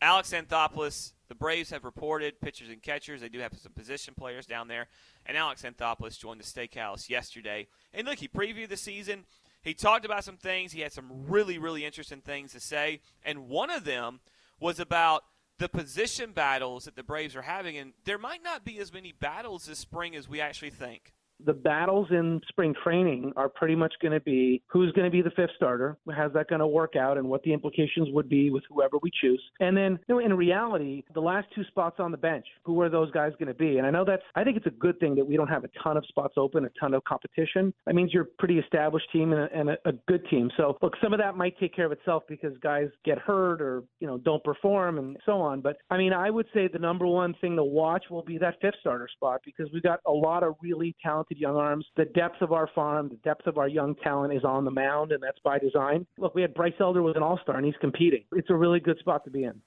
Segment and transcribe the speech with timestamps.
[0.00, 3.20] Alex Anthopoulos, the Braves have reported pitchers and catchers.
[3.20, 4.88] They do have some position players down there.
[5.24, 7.66] And Alex Anthopoulos joined the steakhouse yesterday.
[7.94, 9.24] And look, he previewed the season.
[9.62, 10.72] He talked about some things.
[10.72, 13.00] He had some really, really interesting things to say.
[13.24, 14.20] And one of them
[14.60, 15.24] was about
[15.58, 17.76] the position battles that the Braves are having.
[17.76, 21.12] And there might not be as many battles this spring as we actually think
[21.44, 25.22] the battles in spring training are pretty much going to be who's going to be
[25.22, 28.50] the fifth starter, how's that going to work out, and what the implications would be
[28.50, 29.42] with whoever we choose.
[29.60, 32.88] And then, you know, in reality, the last two spots on the bench, who are
[32.88, 33.78] those guys going to be?
[33.78, 35.70] And I know that's, I think it's a good thing that we don't have a
[35.82, 37.72] ton of spots open, a ton of competition.
[37.86, 40.50] That means you're a pretty established team and, a, and a, a good team.
[40.56, 43.82] So, look, some of that might take care of itself because guys get hurt or,
[44.00, 45.60] you know, don't perform and so on.
[45.60, 48.54] But I mean, I would say the number one thing to watch will be that
[48.60, 51.86] fifth starter spot because we've got a lot of really talented talented young arms.
[51.96, 55.12] The depth of our farm, the depth of our young talent is on the mound,
[55.12, 56.06] and that's by design.
[56.18, 58.24] Look, we had Bryce Elder was an all star, and he's competing.
[58.32, 59.60] It's a really good spot to be in.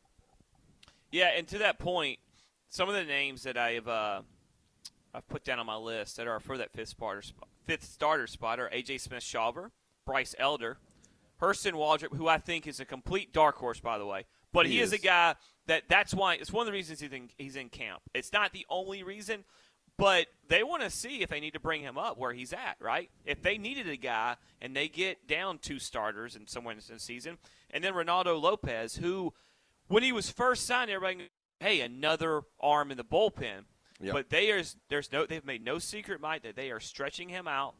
[1.11, 2.19] Yeah, and to that point,
[2.69, 4.21] some of the names that I've uh,
[5.13, 8.27] I've put down on my list that are for that fifth starter spot, fifth starter
[8.27, 9.71] spot are AJ Smith Shawver,
[10.05, 10.77] Bryce Elder,
[11.41, 14.25] Hurston Waldrop, who I think is a complete dark horse, by the way.
[14.51, 14.93] But he, he is.
[14.93, 14.99] is.
[14.99, 15.35] a guy
[15.67, 18.01] that that's why it's one of the reasons he's in, he's in camp.
[18.13, 19.45] It's not the only reason,
[19.99, 22.77] but they want to see if they need to bring him up where he's at,
[22.79, 23.09] right?
[23.25, 26.99] If they needed a guy and they get down two starters in somewhere in the
[26.99, 27.37] season,
[27.69, 29.33] and then Reynaldo Lopez, who,
[29.89, 31.29] when he was first signed, everybody,
[31.59, 33.65] hey, another arm in the bullpen.
[34.01, 34.13] Yep.
[34.13, 37.49] But they are, there's no, they've made no secret, Mike, that they are stretching him
[37.49, 37.75] out,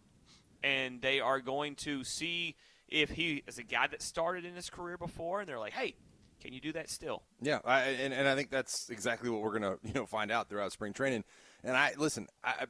[0.62, 2.58] and they are going to see
[2.90, 5.96] if he is a guy that started in his career before, and they're like, hey,
[6.42, 7.24] can you do that still?
[7.42, 10.30] Yeah, I, and, and I think that's exactly what we're going to you know find
[10.30, 11.24] out throughout spring training.
[11.64, 12.66] And I listen, I,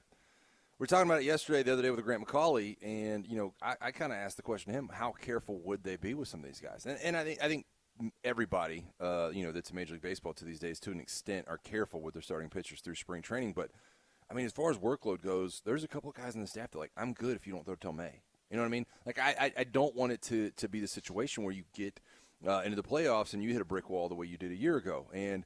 [0.80, 3.54] we are talking about it yesterday, the other day with Grant McAuley, and you know,
[3.62, 6.28] I, I kind of asked the question to him: How careful would they be with
[6.28, 6.86] some of these guys?
[6.86, 7.66] And, and I think I think
[8.24, 11.58] everybody, uh, you know, that's Major League Baseball to these days, to an extent, are
[11.58, 13.54] careful with their starting pitchers through spring training.
[13.54, 13.72] But
[14.32, 16.72] I mean, as far as workload goes, there's a couple of guys in the staff
[16.72, 18.22] that like, I'm good if you don't throw till May.
[18.50, 18.86] You know what I mean?
[19.06, 22.00] Like, I, I, I don't want it to to be the situation where you get
[22.48, 24.56] uh, into the playoffs and you hit a brick wall the way you did a
[24.56, 25.46] year ago, and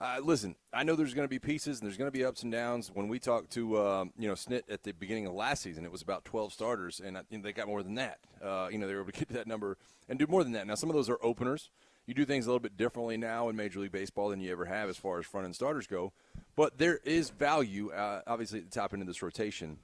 [0.00, 2.42] uh, listen, I know there's going to be pieces and there's going to be ups
[2.42, 2.90] and downs.
[2.92, 5.92] When we talked to um, you know Snit at the beginning of last season, it
[5.92, 8.18] was about 12 starters, and I, you know, they got more than that.
[8.42, 9.76] Uh, you know, they were able to get to that number
[10.08, 10.66] and do more than that.
[10.66, 11.68] Now, some of those are openers.
[12.06, 14.64] You do things a little bit differently now in Major League Baseball than you ever
[14.64, 16.12] have as far as front end starters go.
[16.56, 19.76] But there is value, uh, obviously, at the top end of this rotation,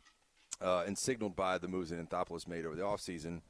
[0.63, 3.43] uh, and signaled by the moves that Anthopoulos made over the offseason.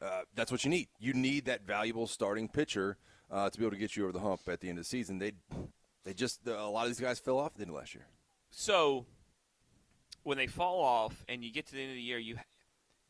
[0.00, 0.88] Uh, that's what you need.
[1.00, 2.98] You need that valuable starting pitcher
[3.30, 4.88] uh, to be able to get you over the hump at the end of the
[4.88, 5.18] season.
[5.18, 5.32] They
[6.04, 8.06] they just a lot of these guys fell off the end of last year.
[8.50, 9.06] So
[10.22, 12.36] when they fall off and you get to the end of the year, you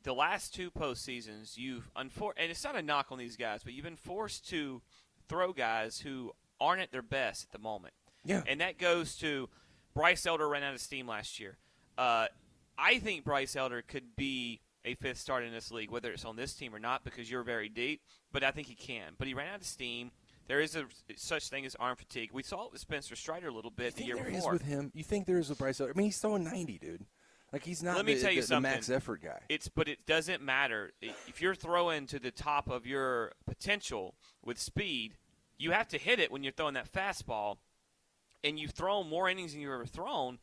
[0.02, 3.72] the last two postseasons you've unfor- and it's not a knock on these guys, but
[3.72, 4.82] you've been forced to
[5.28, 7.94] throw guys who aren't at their best at the moment.
[8.24, 9.48] Yeah, and that goes to
[9.94, 11.58] Bryce Elder ran out of steam last year.
[11.96, 12.26] Uh,
[12.78, 16.36] I think Bryce Elder could be a fifth start in this league, whether it's on
[16.36, 18.02] this team or not, because you're very deep.
[18.32, 19.14] But I think he can.
[19.18, 20.10] But he ran out of steam.
[20.46, 20.84] There is a
[21.16, 22.30] such thing as arm fatigue.
[22.32, 24.52] We saw it with Spencer Strider a little bit the year there before.
[24.52, 24.90] with him.
[24.94, 25.80] You think there is with Bryce?
[25.80, 27.06] I mean, he's throwing ninety, dude.
[27.52, 27.96] Like he's not.
[27.96, 28.70] Let me the, tell you the, something.
[28.70, 29.40] The max effort guy.
[29.48, 34.58] It's but it doesn't matter if you're throwing to the top of your potential with
[34.58, 35.14] speed.
[35.56, 37.58] You have to hit it when you're throwing that fastball,
[38.42, 40.40] and you've thrown more innings than you've ever thrown.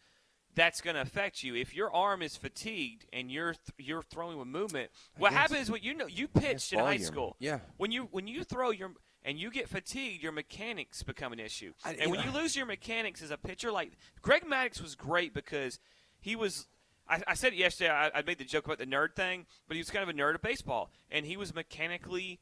[0.55, 1.55] That's going to affect you.
[1.55, 5.71] If your arm is fatigued and you're th- you're throwing with movement, what happens is
[5.71, 7.35] what you know you pitched in high school.
[7.39, 7.59] Yeah.
[7.77, 8.91] When you when you throw your
[9.23, 11.73] and you get fatigued, your mechanics become an issue.
[11.85, 13.91] I- and when you lose your mechanics as a pitcher, like
[14.21, 15.79] Greg Maddux was great because
[16.19, 16.67] he was.
[17.09, 17.89] I, I said it yesterday.
[17.89, 20.17] I, I made the joke about the nerd thing, but he was kind of a
[20.17, 22.39] nerd of baseball, and he was mechanically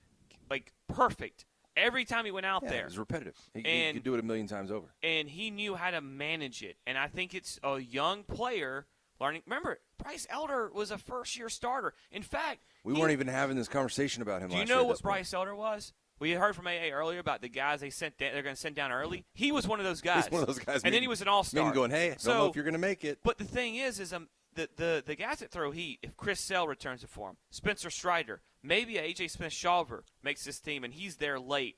[0.49, 1.45] like perfect
[1.77, 2.81] every time he went out Yeah, there.
[2.81, 3.35] it was repetitive.
[3.53, 4.87] He, he could do it a million times over.
[5.01, 6.75] and he knew how to manage it.
[6.85, 8.85] And I think it's a young player
[9.21, 9.43] learning.
[9.45, 11.93] Remember, Bryce Elder was a first year starter.
[12.11, 14.49] In fact, We he- weren't even having this conversation about him.
[14.49, 15.13] Do you know what this point.
[15.15, 15.93] Bryce Elder was?
[16.19, 18.17] We heard from AA earlier about the guys they sent.
[18.17, 19.25] Down, they're going to send down early.
[19.33, 20.25] He was one of those guys.
[20.25, 20.81] He's one of those guys.
[20.83, 21.71] And then he was an all star.
[21.73, 23.19] going, hey, I don't know if you're going to make it.
[23.23, 25.99] But the thing is, is um, the, the the guys that throw heat.
[26.03, 30.83] If Chris Sale returns to form, Spencer Strider, maybe AJ Smith Shawver makes this team,
[30.83, 31.77] and he's there late.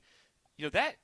[0.56, 0.96] You know that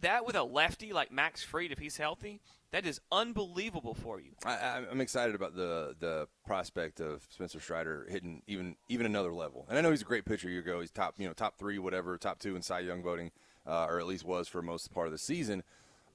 [0.00, 2.40] that with a lefty like Max Fried, if he's healthy,
[2.72, 4.32] that is unbelievable for you.
[4.44, 9.66] I, I'm excited about the the prospect of Spencer Strider hitting even even another level.
[9.68, 10.48] And I know he's a great pitcher.
[10.48, 13.30] You go, he's top you know top three, whatever, top two in Cy Young voting,
[13.66, 15.62] uh, or at least was for most part of the season.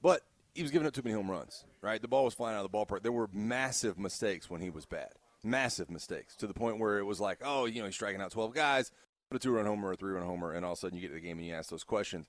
[0.02, 0.22] But
[0.54, 1.64] he was giving up too many home runs.
[1.80, 3.02] Right, the ball was flying out of the ballpark.
[3.02, 5.10] There were massive mistakes when he was bad.
[5.42, 8.30] Massive mistakes to the point where it was like, oh, you know, he's striking out
[8.30, 8.92] 12 guys,
[9.28, 11.14] put a two-run homer, a three-run homer, and all of a sudden you get to
[11.14, 12.28] the game and you ask those questions.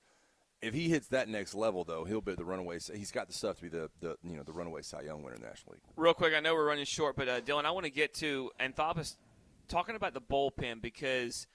[0.63, 2.79] If he hits that next level, though, he'll be the runaway.
[2.79, 5.35] He's got the stuff to be the, the you know the runaway Cy Young winner
[5.35, 5.81] in the National League.
[5.97, 8.51] Real quick, I know we're running short, but uh, Dylan, I want to get to
[8.59, 9.15] Anthopoulos
[9.67, 11.47] talking about the bullpen because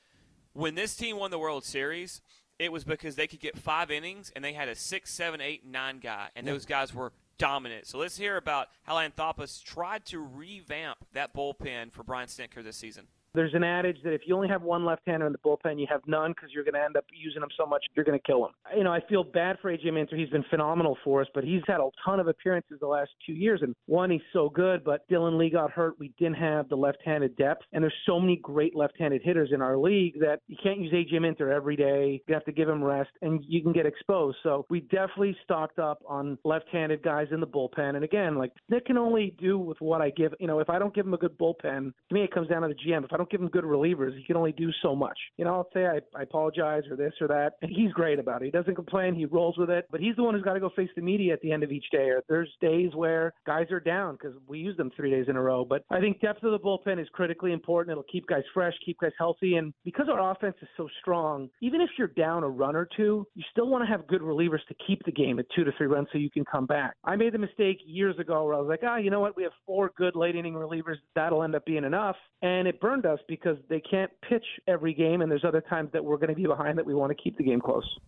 [0.53, 2.21] when this team won the World Series,
[2.59, 5.65] it was because they could get five innings and they had a six, seven, eight,
[5.65, 7.87] nine guy, and those guys were dominant.
[7.87, 12.77] So let's hear about how Anthopoulos tried to revamp that bullpen for Brian Snitker this
[12.77, 13.07] season.
[13.35, 16.01] There's an adage that if you only have one left-hander in the bullpen, you have
[16.07, 18.47] none because you're going to end up using him so much you're going to kill
[18.47, 18.53] him.
[18.77, 20.17] You know, I feel bad for AJ Minter.
[20.17, 23.33] He's been phenomenal for us, but he's had a ton of appearances the last two
[23.33, 23.61] years.
[23.63, 25.99] And one, he's so good, but Dylan Lee got hurt.
[25.99, 29.77] We didn't have the left-handed depth, and there's so many great left-handed hitters in our
[29.77, 32.23] league that you can't use AJ Minter every day.
[32.27, 34.39] You have to give him rest, and you can get exposed.
[34.43, 37.95] So we definitely stocked up on left-handed guys in the bullpen.
[37.95, 40.35] And again, like Nick can only do with what I give.
[40.41, 42.63] You know, if I don't give him a good bullpen, to me it comes down
[42.63, 43.05] to the GM.
[43.05, 45.19] If I don't give him good relievers, he can only do so much.
[45.37, 48.43] You know, I'll say I, I apologize or this or that, and he's great about
[48.43, 48.47] it.
[48.47, 49.15] He doesn't complain.
[49.15, 51.33] He rolls with it, but he's the one who's got to go face the media
[51.33, 52.09] at the end of each day.
[52.11, 55.43] Or there's days where guys are down because we use them three days in a
[55.43, 55.65] row.
[55.65, 57.93] But I think depth of the bullpen is critically important.
[57.93, 61.81] It'll keep guys fresh, keep guys healthy, and because our offense is so strong, even
[61.81, 64.75] if you're down a run or two, you still want to have good relievers to
[64.87, 66.95] keep the game at two to three runs so you can come back.
[67.05, 69.37] I made the mistake years ago where I was like, ah, you know what?
[69.37, 70.97] We have four good late inning relievers.
[71.15, 72.17] That'll end up being enough.
[72.43, 76.05] And it burned us because they can't pitch every game, and there's other times that
[76.05, 77.99] we're going to be behind that we want to keep the game close.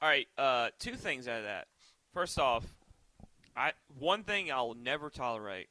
[0.00, 1.68] All right, uh, two things out of that.
[2.12, 2.64] First off,
[3.56, 5.68] I one thing I'll never tolerate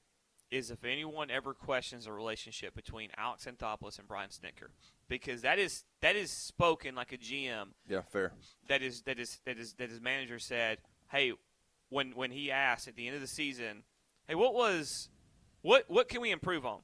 [0.49, 4.69] is if anyone ever questions the relationship between Alex Anthopoulos and Brian Snitker,
[5.07, 7.69] because that is that is spoken like a GM.
[7.87, 8.33] Yeah, fair.
[8.67, 10.79] That is that is that is that his manager said,
[11.11, 11.33] "Hey,
[11.89, 13.83] when when he asked at the end of the season,
[14.27, 15.09] hey, what was
[15.61, 16.81] what what can we improve on?"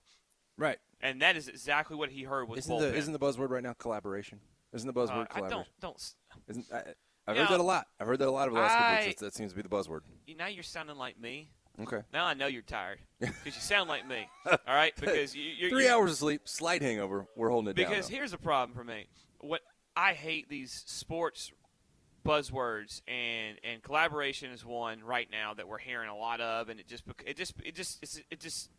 [0.57, 0.77] Right.
[1.01, 3.73] And that is exactly what he heard with Isn't the isn't the buzzword right now
[3.73, 4.39] collaboration?
[4.73, 5.49] Isn't the buzzword Uh, I collaboration?
[5.49, 6.13] don't don't.
[6.49, 6.77] Isn't I,
[7.27, 7.87] I've You heard know, that a lot.
[7.99, 9.19] I've heard that a lot over the last couple weeks.
[9.19, 10.01] That, that seems to be the buzzword.
[10.37, 11.51] Now you're sounding like me.
[11.79, 12.01] Okay.
[12.11, 14.27] Now I know you're tired because you sound like me.
[14.49, 17.27] All right, because you, you're Three you- hours of sleep, slight hangover.
[17.35, 17.89] We're holding it down.
[17.89, 19.05] Because here's the problem for me.
[19.41, 19.61] What
[19.95, 21.51] I hate these sports
[22.25, 26.79] buzzwords and and collaboration is one right now that we're hearing a lot of, and
[26.79, 28.69] it just bec- it just it just it just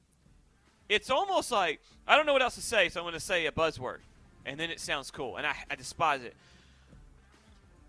[0.88, 3.46] it's almost like I don't know what else to say, so I'm going to say
[3.46, 3.98] a buzzword,
[4.46, 6.34] and then it sounds cool, and I, I despise it.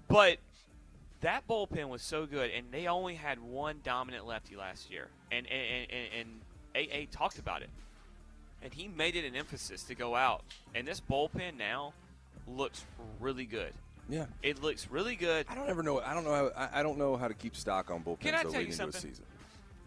[0.07, 0.37] But
[1.21, 5.45] that bullpen was so good, and they only had one dominant lefty last year, and
[5.47, 6.29] and and,
[6.75, 7.69] and AA talked about it,
[8.61, 10.44] and he made it an emphasis to go out.
[10.73, 11.94] And this bullpen now
[12.47, 12.83] looks
[13.19, 13.73] really good.
[14.09, 14.25] yeah.
[14.41, 15.45] It looks really good.
[15.49, 15.99] I don't ever know.
[15.99, 16.51] I don't know.
[16.56, 18.71] How, I, don't know how to keep stock on bullpens Can I tell you leading
[18.71, 19.01] into a something?
[19.11, 19.25] season.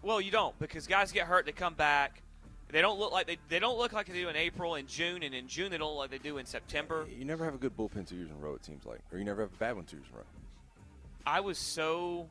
[0.02, 2.22] Well, you don't because guys get hurt, they come back.
[2.72, 5.22] They don't look like they, they don't look like they do in April and June,
[5.22, 7.06] and in June they don't look like they do in September.
[7.16, 8.54] You never have a good bullpen two years in a row.
[8.54, 10.24] It seems like, or you never have a bad one two years in a row.
[11.26, 12.28] I was so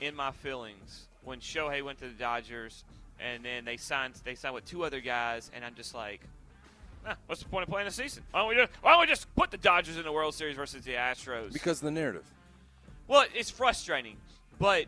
[0.00, 2.82] in my feelings when Shohei went to the Dodgers,
[3.20, 6.22] and then they signed they signed with two other guys, and I'm just like,
[7.06, 8.22] "Ah, what's the point of playing the season?
[8.30, 10.56] Why don't we just why don't we just put the Dodgers in the World Series
[10.56, 11.52] versus the Astros?
[11.52, 12.24] Because of the narrative.
[13.06, 14.16] well, it's frustrating,
[14.58, 14.86] but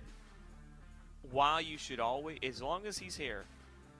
[1.30, 3.44] while you should always, as long as he's here,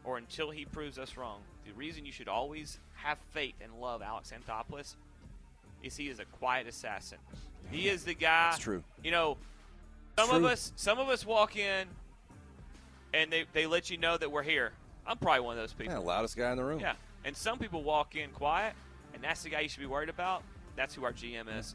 [0.07, 4.01] or until he proves us wrong, the reason you should always have faith and love
[4.01, 4.95] Alex Anthopoulos
[5.83, 7.19] is he is a quiet assassin.
[7.71, 8.51] He is the guy.
[8.51, 8.83] That's true.
[9.03, 9.37] You know,
[10.19, 11.89] some of us, some of us walk in,
[13.13, 14.73] and they they let you know that we're here.
[15.07, 15.93] I'm probably one of those people.
[15.93, 16.81] Yeah, loudest guy in the room.
[16.81, 16.95] Yeah.
[17.25, 18.75] And some people walk in quiet,
[19.13, 20.43] and that's the guy you should be worried about.
[20.77, 21.75] That's who our GM is.